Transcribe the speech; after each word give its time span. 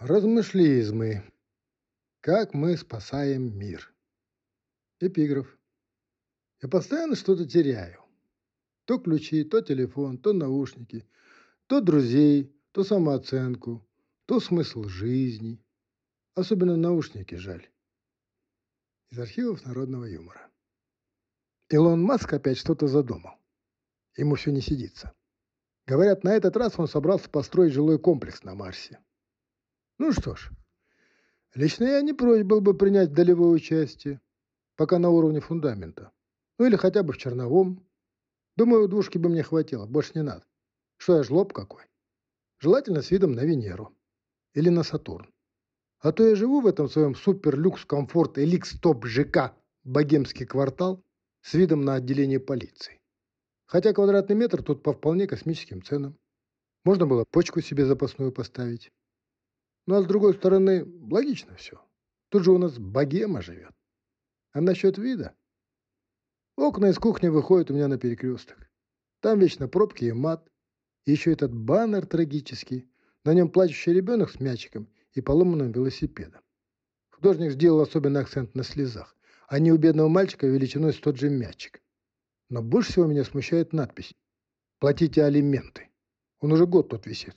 Размышлизмы. 0.00 1.24
Как 2.20 2.54
мы 2.54 2.76
спасаем 2.76 3.58
мир. 3.58 3.92
Эпиграф. 5.00 5.58
Я 6.62 6.68
постоянно 6.68 7.16
что-то 7.16 7.48
теряю. 7.48 8.00
То 8.84 9.00
ключи, 9.00 9.42
то 9.42 9.60
телефон, 9.60 10.18
то 10.18 10.32
наушники, 10.32 11.04
то 11.66 11.80
друзей, 11.80 12.54
то 12.70 12.84
самооценку, 12.84 13.84
то 14.26 14.38
смысл 14.38 14.84
жизни. 14.84 15.60
Особенно 16.36 16.76
наушники 16.76 17.34
жаль. 17.34 17.68
Из 19.10 19.18
архивов 19.18 19.66
народного 19.66 20.04
юмора. 20.04 20.48
Илон 21.70 22.00
Маск 22.00 22.32
опять 22.32 22.58
что-то 22.58 22.86
задумал. 22.86 23.32
Ему 24.16 24.36
все 24.36 24.52
не 24.52 24.60
сидится. 24.60 25.12
Говорят, 25.88 26.22
на 26.22 26.36
этот 26.36 26.56
раз 26.56 26.78
он 26.78 26.86
собрался 26.86 27.28
построить 27.28 27.72
жилой 27.72 27.98
комплекс 27.98 28.44
на 28.44 28.54
Марсе. 28.54 29.00
Ну 29.98 30.12
что 30.12 30.36
ж, 30.36 30.50
лично 31.54 31.84
я 31.84 32.02
не 32.02 32.12
прочь 32.12 32.44
был 32.44 32.60
бы 32.60 32.72
принять 32.72 33.12
долевое 33.12 33.50
участие, 33.50 34.20
пока 34.76 35.00
на 35.00 35.10
уровне 35.10 35.40
фундамента. 35.40 36.12
Ну 36.56 36.66
или 36.66 36.76
хотя 36.76 37.02
бы 37.02 37.12
в 37.12 37.18
черновом. 37.18 37.84
Думаю, 38.56 38.88
двушки 38.88 39.18
бы 39.18 39.28
мне 39.28 39.42
хватило, 39.42 39.86
больше 39.86 40.12
не 40.14 40.22
надо. 40.22 40.44
Что 40.98 41.16
я 41.16 41.24
жлоб 41.24 41.52
какой? 41.52 41.82
Желательно 42.60 43.02
с 43.02 43.10
видом 43.10 43.32
на 43.32 43.44
Венеру. 43.44 43.92
Или 44.54 44.68
на 44.68 44.84
Сатурн. 44.84 45.32
А 45.98 46.12
то 46.12 46.26
я 46.26 46.36
живу 46.36 46.60
в 46.60 46.66
этом 46.68 46.88
своем 46.88 47.16
супер-люкс 47.16 47.84
комфорт 47.84 48.38
эликс 48.38 48.78
топ 48.78 49.04
ЖК 49.04 49.56
богемский 49.82 50.46
квартал 50.46 51.04
с 51.40 51.54
видом 51.54 51.84
на 51.84 51.94
отделение 51.94 52.38
полиции. 52.38 53.00
Хотя 53.66 53.92
квадратный 53.92 54.36
метр 54.36 54.62
тут 54.62 54.84
по 54.84 54.92
вполне 54.92 55.26
космическим 55.26 55.82
ценам. 55.82 56.16
Можно 56.84 57.06
было 57.06 57.24
почку 57.24 57.60
себе 57.60 57.84
запасную 57.84 58.30
поставить. 58.30 58.92
Ну 59.88 59.94
а 59.94 60.02
с 60.02 60.06
другой 60.06 60.34
стороны, 60.34 60.84
логично 61.10 61.54
все. 61.54 61.80
Тут 62.28 62.44
же 62.44 62.52
у 62.52 62.58
нас 62.58 62.78
богема 62.78 63.40
живет. 63.40 63.72
А 64.52 64.60
насчет 64.60 64.98
вида? 64.98 65.34
Окна 66.56 66.90
из 66.90 66.98
кухни 66.98 67.28
выходят 67.28 67.70
у 67.70 67.74
меня 67.74 67.88
на 67.88 67.96
перекресток. 67.96 68.68
Там 69.20 69.38
вечно 69.38 69.66
пробки 69.66 70.04
и 70.04 70.12
мат. 70.12 70.46
И 71.06 71.12
еще 71.12 71.32
этот 71.32 71.54
баннер 71.54 72.04
трагический. 72.04 72.86
На 73.24 73.32
нем 73.32 73.48
плачущий 73.48 73.94
ребенок 73.94 74.30
с 74.30 74.40
мячиком 74.40 74.92
и 75.12 75.22
поломанным 75.22 75.72
велосипедом. 75.72 76.42
Художник 77.08 77.52
сделал 77.52 77.80
особенный 77.80 78.20
акцент 78.20 78.54
на 78.54 78.64
слезах, 78.64 79.16
не 79.50 79.72
у 79.72 79.78
бедного 79.78 80.08
мальчика 80.08 80.46
величиной 80.46 80.92
с 80.92 80.98
тот 80.98 81.16
же 81.16 81.30
мячик. 81.30 81.80
Но 82.50 82.60
больше 82.60 82.92
всего 82.92 83.06
меня 83.06 83.24
смущает 83.24 83.72
надпись 83.72 84.14
«Платите 84.80 85.24
алименты». 85.24 85.88
Он 86.40 86.52
уже 86.52 86.66
год 86.66 86.90
тут 86.90 87.06
висит. 87.06 87.34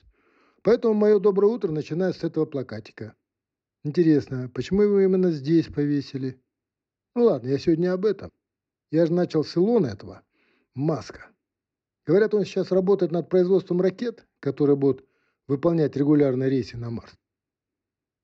Поэтому 0.64 0.94
мое 0.94 1.20
доброе 1.20 1.48
утро 1.48 1.72
начинается 1.72 2.22
с 2.22 2.24
этого 2.24 2.46
плакатика. 2.46 3.16
Интересно, 3.84 4.50
почему 4.54 4.84
его 4.84 5.00
именно 5.00 5.32
здесь 5.32 5.66
повесили? 5.68 6.40
Ну 7.16 7.24
ладно, 7.24 7.48
я 7.48 7.58
сегодня 7.58 7.94
об 7.94 8.06
этом. 8.06 8.30
Я 8.92 9.08
же 9.08 9.14
начал 9.14 9.44
с 9.44 9.58
Илона 9.58 9.88
этого. 9.88 10.22
Маска. 10.76 11.32
Говорят, 12.06 12.34
он 12.36 12.46
сейчас 12.46 12.72
работает 12.72 13.12
над 13.12 13.28
производством 13.28 13.82
ракет, 13.82 14.28
которые 14.40 14.76
будут 14.76 15.06
выполнять 15.48 15.96
регулярные 15.96 16.50
рейсы 16.50 16.78
на 16.78 16.92
Марс. 16.92 17.12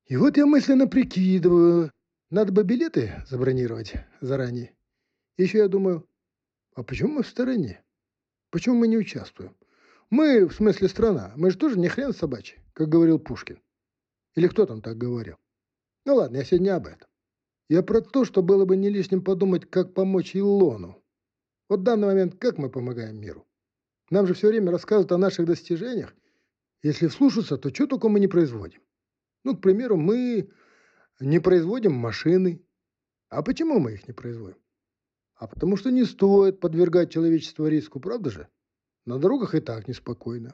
И 0.05 0.15
вот 0.15 0.37
я 0.37 0.45
мысленно 0.45 0.87
прикидываю, 0.87 1.91
надо 2.29 2.51
бы 2.51 2.63
билеты 2.63 3.23
забронировать 3.27 3.93
заранее. 4.21 4.75
Еще 5.37 5.57
я 5.57 5.67
думаю, 5.67 6.07
а 6.75 6.83
почему 6.83 7.15
мы 7.15 7.23
в 7.23 7.27
стороне? 7.27 7.83
Почему 8.51 8.75
мы 8.75 8.87
не 8.87 8.97
участвуем? 8.97 9.56
Мы, 10.09 10.47
в 10.47 10.53
смысле 10.53 10.87
страна, 10.87 11.33
мы 11.35 11.51
же 11.51 11.57
тоже 11.57 11.77
не 11.77 11.89
хрен 11.89 12.13
собачий, 12.13 12.59
как 12.73 12.87
говорил 12.87 13.19
Пушкин. 13.19 13.59
Или 14.35 14.47
кто 14.47 14.65
там 14.65 14.81
так 14.81 14.97
говорил? 14.97 15.35
Ну 16.05 16.15
ладно, 16.15 16.37
я 16.37 16.45
сегодня 16.45 16.77
об 16.77 16.87
этом. 16.87 17.09
Я 17.67 17.83
про 17.83 17.99
то, 17.99 18.23
что 18.23 18.41
было 18.41 18.63
бы 18.63 18.77
не 18.77 18.89
лишним 18.89 19.21
подумать, 19.21 19.69
как 19.69 19.93
помочь 19.93 20.33
Илону. 20.33 21.03
Вот 21.67 21.81
в 21.81 21.83
данный 21.83 22.07
момент 22.07 22.35
как 22.39 22.57
мы 22.57 22.69
помогаем 22.69 23.19
миру? 23.19 23.45
Нам 24.09 24.25
же 24.25 24.33
все 24.33 24.47
время 24.47 24.71
рассказывают 24.71 25.11
о 25.11 25.17
наших 25.17 25.45
достижениях. 25.45 26.15
Если 26.81 27.07
вслушаться, 27.07 27.57
то 27.57 27.73
что 27.73 27.87
только 27.87 28.07
мы 28.07 28.21
не 28.21 28.27
производим. 28.27 28.81
Ну, 29.43 29.57
к 29.57 29.61
примеру, 29.61 29.97
мы 29.97 30.49
не 31.19 31.39
производим 31.39 31.91
машины. 31.93 32.63
А 33.27 33.43
почему 33.43 33.79
мы 33.79 33.95
их 33.95 34.07
не 34.07 34.13
производим? 34.13 34.61
А 35.35 35.47
потому 35.47 35.75
что 35.75 35.91
не 35.91 36.05
стоит 36.05 36.61
подвергать 36.61 37.11
человечество 37.11 37.67
риску, 37.67 37.99
правда 37.99 38.29
же? 38.29 38.47
На 39.07 39.19
дорогах 39.19 39.55
и 39.55 39.61
так 39.61 39.87
неспокойно. 39.87 40.53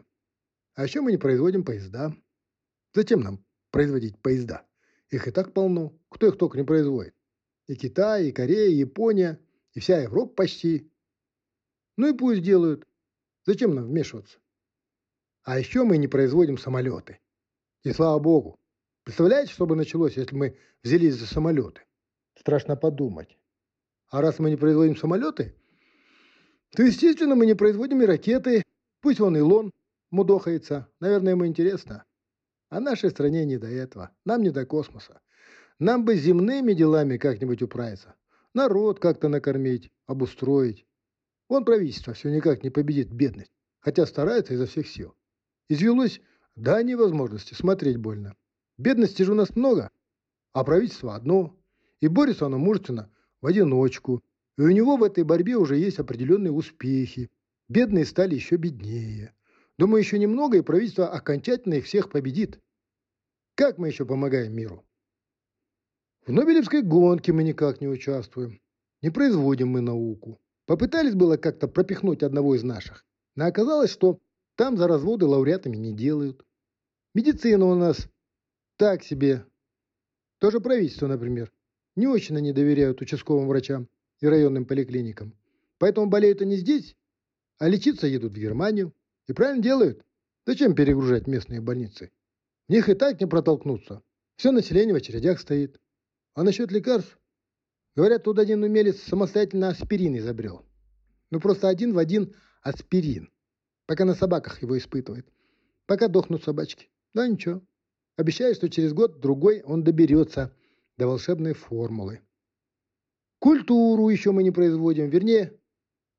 А 0.75 0.83
еще 0.83 1.01
мы 1.01 1.11
не 1.11 1.17
производим 1.17 1.65
поезда. 1.65 2.15
Зачем 2.93 3.21
нам 3.21 3.43
производить 3.71 4.21
поезда? 4.21 4.63
Их 5.09 5.27
и 5.27 5.31
так 5.31 5.53
полно. 5.53 5.99
Кто 6.09 6.27
их 6.27 6.37
только 6.37 6.59
не 6.59 6.63
производит. 6.63 7.15
И 7.65 7.75
Китай, 7.75 8.27
и 8.27 8.31
Корея, 8.31 8.69
и 8.69 8.75
Япония, 8.75 9.39
и 9.71 9.79
вся 9.79 10.03
Европа 10.03 10.35
почти. 10.35 10.93
Ну 11.97 12.13
и 12.13 12.15
пусть 12.15 12.43
делают. 12.43 12.87
Зачем 13.43 13.73
нам 13.73 13.85
вмешиваться? 13.85 14.37
А 15.41 15.57
еще 15.57 15.83
мы 15.83 15.97
не 15.97 16.07
производим 16.07 16.59
самолеты. 16.59 17.21
И 17.81 17.91
слава 17.91 18.19
богу. 18.19 18.59
Представляете, 19.03 19.51
что 19.51 19.65
бы 19.65 19.75
началось, 19.75 20.15
если 20.15 20.35
мы 20.35 20.59
взялись 20.83 21.15
за 21.15 21.25
самолеты? 21.25 21.81
Страшно 22.37 22.75
подумать. 22.75 23.35
А 24.09 24.21
раз 24.21 24.37
мы 24.37 24.51
не 24.51 24.57
производим 24.57 24.95
самолеты, 24.95 25.55
то, 26.75 26.83
естественно, 26.83 27.35
мы 27.35 27.45
не 27.45 27.53
производим 27.53 28.01
и 28.01 28.05
ракеты. 28.05 28.63
Пусть 29.01 29.21
он 29.21 29.37
Илон 29.37 29.71
мудохается. 30.09 30.87
Наверное, 30.99 31.33
ему 31.33 31.45
интересно. 31.45 32.03
А 32.69 32.79
нашей 32.79 33.11
стране 33.11 33.45
не 33.45 33.57
до 33.57 33.67
этого. 33.67 34.09
Нам 34.25 34.41
не 34.41 34.49
до 34.49 34.65
космоса. 34.65 35.21
Нам 35.77 36.05
бы 36.05 36.15
земными 36.15 36.73
делами 36.73 37.17
как-нибудь 37.17 37.61
управиться. 37.61 38.15
Народ 38.53 38.99
как-то 38.99 39.29
накормить, 39.29 39.91
обустроить. 40.07 40.85
Вон 41.47 41.65
правительство 41.65 42.13
все 42.13 42.29
никак 42.29 42.63
не 42.63 42.69
победит 42.69 43.11
бедность, 43.11 43.51
хотя 43.79 44.05
старается 44.05 44.53
изо 44.53 44.65
всех 44.65 44.87
сил. 44.87 45.13
Извелось 45.69 46.21
до 46.55 46.81
невозможности, 46.83 47.53
смотреть 47.53 47.97
больно. 47.97 48.35
Бедности 48.77 49.23
же 49.23 49.33
у 49.33 49.35
нас 49.35 49.55
много, 49.55 49.91
а 50.53 50.63
правительство 50.63 51.15
одно. 51.15 51.55
И 51.99 52.07
борется 52.07 52.45
оно 52.45 52.57
мужественно 52.57 53.11
в 53.41 53.47
одиночку, 53.47 54.23
и 54.57 54.61
у 54.61 54.69
него 54.69 54.97
в 54.97 55.03
этой 55.03 55.23
борьбе 55.23 55.55
уже 55.55 55.77
есть 55.77 55.99
определенные 55.99 56.51
успехи. 56.51 57.31
Бедные 57.69 58.05
стали 58.05 58.35
еще 58.35 58.57
беднее. 58.57 59.33
Думаю, 59.77 60.01
еще 60.01 60.19
немного, 60.19 60.57
и 60.57 60.61
правительство 60.61 61.09
окончательно 61.09 61.75
их 61.75 61.85
всех 61.85 62.11
победит. 62.11 62.59
Как 63.55 63.77
мы 63.77 63.87
еще 63.87 64.05
помогаем 64.05 64.53
миру? 64.53 64.85
В 66.25 66.31
Нобелевской 66.31 66.83
гонке 66.83 67.33
мы 67.33 67.43
никак 67.43 67.81
не 67.81 67.87
участвуем. 67.87 68.61
Не 69.01 69.09
производим 69.09 69.69
мы 69.69 69.81
науку. 69.81 70.39
Попытались 70.65 71.15
было 71.15 71.37
как-то 71.37 71.67
пропихнуть 71.67 72.23
одного 72.23 72.55
из 72.55 72.63
наших. 72.63 73.05
Но 73.35 73.45
оказалось, 73.45 73.91
что 73.91 74.21
там 74.55 74.77
за 74.77 74.87
разводы 74.87 75.25
лауреатами 75.25 75.75
не 75.75 75.93
делают. 75.93 76.45
Медицина 77.15 77.65
у 77.65 77.75
нас 77.75 78.07
так 78.77 79.03
себе. 79.03 79.45
Тоже 80.37 80.59
правительство, 80.59 81.07
например. 81.07 81.51
Не 81.95 82.07
очень 82.07 82.37
они 82.37 82.53
доверяют 82.53 83.01
участковым 83.01 83.47
врачам 83.47 83.87
и 84.23 84.27
районным 84.27 84.65
поликлиникам. 84.65 85.35
Поэтому 85.79 86.07
болеют 86.07 86.41
они 86.41 86.55
здесь, 86.55 86.95
а 87.59 87.67
лечиться 87.67 88.07
едут 88.07 88.31
в 88.31 88.39
Германию. 88.39 88.93
И 89.27 89.33
правильно 89.33 89.61
делают. 89.61 90.03
Зачем 90.45 90.75
перегружать 90.75 91.27
местные 91.27 91.61
больницы? 91.61 92.11
В 92.67 92.71
них 92.71 92.87
и 92.87 92.93
так 92.93 93.19
не 93.19 93.27
протолкнуться. 93.27 94.01
Все 94.37 94.51
население 94.51 94.93
в 94.93 94.97
очередях 94.97 95.39
стоит. 95.39 95.79
А 96.35 96.43
насчет 96.43 96.71
лекарств? 96.71 97.19
Говорят, 97.95 98.23
тут 98.23 98.39
один 98.39 98.63
умелец 98.63 99.01
самостоятельно 99.01 99.69
аспирин 99.69 100.17
изобрел. 100.17 100.65
Ну 101.29 101.39
просто 101.39 101.67
один 101.67 101.93
в 101.93 101.97
один 101.97 102.33
аспирин. 102.61 103.29
Пока 103.85 104.05
на 104.05 104.15
собаках 104.15 104.61
его 104.61 104.77
испытывает. 104.77 105.27
Пока 105.85 106.07
дохнут 106.07 106.43
собачки. 106.43 106.89
Да 107.13 107.27
ничего. 107.27 107.61
Обещаю, 108.15 108.55
что 108.55 108.69
через 108.69 108.93
год-другой 108.93 109.61
он 109.63 109.83
доберется 109.83 110.55
до 110.97 111.07
волшебной 111.07 111.53
формулы. 111.53 112.21
Культуру 113.43 114.07
еще 114.07 114.31
мы 114.31 114.41
не 114.41 114.51
производим, 114.51 115.09
вернее, 115.09 115.51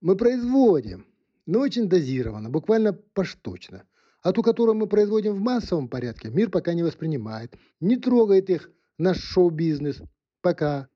мы 0.02 0.14
производим, 0.14 1.06
но 1.46 1.60
очень 1.60 1.88
дозированно, 1.88 2.50
буквально 2.50 2.92
поштучно. 2.92 3.88
А 4.20 4.34
ту, 4.34 4.42
которую 4.42 4.76
мы 4.76 4.86
производим 4.86 5.32
в 5.32 5.40
массовом 5.40 5.88
порядке, 5.88 6.28
мир 6.28 6.50
пока 6.50 6.74
не 6.74 6.82
воспринимает, 6.82 7.56
не 7.80 7.96
трогает 7.96 8.50
их 8.50 8.70
наш 8.98 9.20
шоу-бизнес. 9.20 10.02
Пока. 10.42 10.90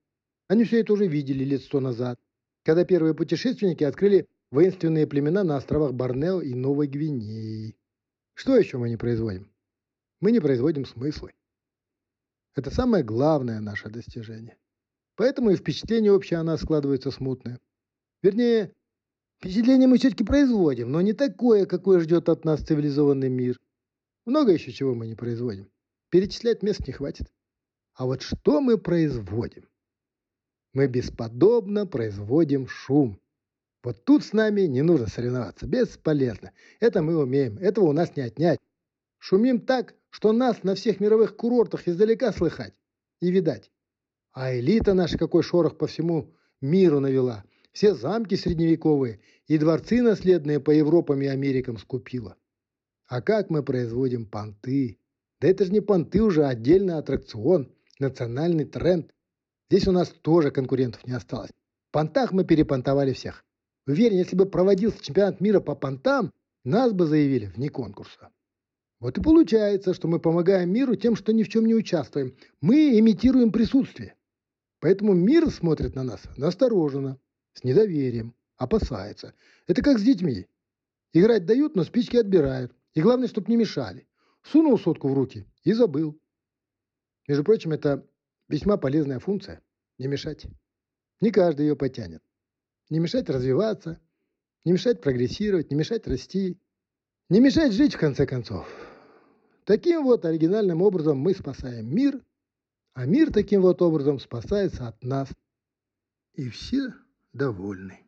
Они 0.49 0.65
все 0.65 0.83
это 0.83 0.93
уже 0.93 1.07
видели 1.07 1.45
лет 1.45 1.63
сто 1.63 1.81
назад, 1.81 2.21
когда 2.63 2.85
первые 2.85 3.15
путешественники 3.15 3.85
открыли 3.85 4.27
воинственные 4.51 5.07
племена 5.07 5.45
на 5.45 5.57
островах 5.57 5.95
Борнео 5.95 6.43
и 6.43 6.53
Новой 6.53 6.89
Гвинеи. 6.89 7.75
Что 8.35 8.55
еще 8.55 8.77
мы 8.77 8.91
не 8.91 8.99
производим? 8.99 9.51
Мы 10.21 10.33
не 10.33 10.41
производим 10.41 10.85
смыслы. 10.85 11.33
Это 12.55 12.71
самое 12.71 13.03
главное 13.03 13.61
наше 13.61 13.89
достижение. 13.89 14.59
Поэтому 15.19 15.51
и 15.51 15.57
впечатление 15.57 16.13
общее 16.13 16.39
о 16.39 16.45
нас 16.45 16.61
складывается 16.61 17.11
смутное. 17.11 17.59
Вернее, 18.23 18.73
впечатление 19.41 19.89
мы 19.89 19.99
все-таки 19.99 20.23
производим, 20.23 20.93
но 20.93 21.01
не 21.01 21.13
такое, 21.13 21.67
какое 21.67 21.99
ждет 21.99 22.29
от 22.29 22.45
нас 22.45 22.61
цивилизованный 22.61 23.29
мир. 23.29 23.59
Много 24.27 24.53
еще 24.53 24.71
чего 24.71 24.95
мы 24.95 25.09
не 25.09 25.17
производим. 25.17 25.73
Перечислять 26.11 26.63
мест 26.63 26.87
не 26.87 26.93
хватит. 26.93 27.27
А 27.95 28.07
вот 28.07 28.23
что 28.23 28.61
мы 28.61 28.79
производим? 28.79 29.69
Мы 30.73 30.87
бесподобно 30.87 31.85
производим 31.85 32.69
шум. 32.69 33.21
Вот 33.83 34.05
тут 34.05 34.25
с 34.25 34.33
нами 34.33 34.63
не 34.63 34.83
нужно 34.83 35.09
соревноваться, 35.09 35.67
бесполезно. 35.67 36.53
Это 36.79 37.03
мы 37.03 37.19
умеем, 37.19 37.59
этого 37.59 37.87
у 37.87 37.93
нас 37.93 38.15
не 38.15 38.23
отнять. 38.23 38.61
Шумим 39.19 39.63
так, 39.63 39.97
что 40.11 40.33
нас 40.33 40.63
на 40.63 40.77
всех 40.77 41.01
мировых 41.01 41.35
курортах 41.35 41.89
издалека 41.89 42.31
слыхать 42.31 42.75
и 43.21 43.33
видать. 43.33 43.73
А 44.33 44.55
элита 44.55 44.95
наша 44.95 45.19
какой 45.19 45.43
шорох 45.43 45.79
по 45.79 45.87
всему 45.87 46.35
миру 46.61 47.01
навела. 47.01 47.45
Все 47.73 47.95
замки 47.95 48.35
средневековые 48.35 49.21
и 49.47 49.59
дворцы 49.59 50.03
наследные 50.03 50.61
по 50.61 50.71
Европам 50.71 51.23
и 51.23 51.27
Америкам 51.27 51.79
скупила. 51.79 52.37
А 53.07 53.23
как 53.23 53.51
мы 53.51 53.63
производим 53.63 54.27
понты? 54.27 54.99
Да 55.41 55.49
это 55.49 55.65
же 55.65 55.73
не 55.73 55.81
понты 55.81 56.23
уже, 56.23 56.45
а 56.45 56.51
отдельный 56.51 56.99
аттракцион, 56.99 57.73
национальный 57.99 58.65
тренд. 58.65 59.13
Здесь 59.71 59.87
у 59.89 59.93
нас 59.93 60.09
тоже 60.09 60.51
конкурентов 60.51 61.07
не 61.07 61.13
осталось. 61.13 61.51
В 61.89 61.93
понтах 61.93 62.33
мы 62.33 62.45
перепонтовали 62.45 63.13
всех. 63.13 63.45
Уверен, 63.87 64.19
если 64.19 64.37
бы 64.37 64.45
проводился 64.45 65.03
чемпионат 65.03 65.41
мира 65.41 65.61
по 65.61 65.75
понтам, 65.75 66.33
нас 66.65 66.93
бы 66.93 67.07
заявили 67.07 67.47
вне 67.47 67.71
конкурса. 67.71 68.29
Вот 69.01 69.17
и 69.17 69.23
получается, 69.23 69.95
что 69.95 70.09
мы 70.09 70.19
помогаем 70.19 70.71
миру 70.71 70.97
тем, 70.97 71.17
что 71.17 71.33
ни 71.33 71.45
в 71.45 71.49
чем 71.49 71.65
не 71.65 71.75
участвуем. 71.75 72.37
Мы 72.61 72.99
имитируем 72.99 73.53
присутствие. 73.53 74.17
Поэтому 74.81 75.13
мир 75.13 75.51
смотрит 75.51 75.95
на 75.95 76.05
нас 76.05 76.23
настороженно, 76.37 77.19
с 77.53 77.65
недоверием, 77.65 78.35
опасается. 78.57 79.35
Это 79.67 79.83
как 79.83 79.99
с 79.99 80.03
детьми. 80.03 80.47
Играть 81.13 81.47
дают, 81.47 81.75
но 81.75 81.85
спички 81.85 82.17
отбирают. 82.17 82.73
И 82.95 83.01
главное, 83.01 83.29
чтобы 83.29 83.51
не 83.51 83.57
мешали. 83.57 84.07
Сунул 84.43 84.79
сотку 84.79 85.09
в 85.09 85.15
руки 85.15 85.47
и 85.65 85.73
забыл. 85.73 86.19
Между 87.27 87.45
прочим, 87.45 87.73
это 87.73 88.07
весьма 88.49 88.77
полезная 88.77 89.19
функция– 89.19 89.61
не 89.99 90.07
мешать. 90.07 90.47
Не 91.21 91.31
каждый 91.31 91.67
ее 91.67 91.77
потянет. 91.77 92.23
Не 92.89 93.01
мешать 93.01 93.29
развиваться, 93.29 94.01
не 94.65 94.73
мешать 94.73 95.01
прогрессировать, 95.01 95.71
не 95.71 95.77
мешать 95.77 96.07
расти, 96.07 96.59
не 97.29 97.41
мешать 97.41 97.73
жить 97.73 97.95
в 97.95 97.99
конце 97.99 98.27
концов. 98.27 98.67
Таким 99.65 100.05
вот 100.05 100.25
оригинальным 100.25 100.81
образом 100.81 101.19
мы 101.19 101.35
спасаем 101.35 101.95
мир, 101.95 102.23
а 102.99 103.07
мир 103.07 103.33
таким 103.33 103.63
вот 103.63 103.81
образом 103.81 104.19
спасается 104.19 104.89
от 104.89 105.05
нас. 105.05 105.29
И 106.35 106.49
все 106.49 106.93
довольны. 107.33 108.08